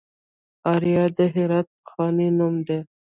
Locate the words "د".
1.17-1.19